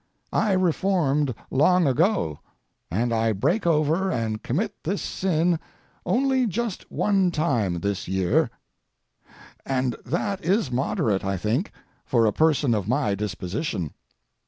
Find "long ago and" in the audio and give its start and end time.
1.51-3.13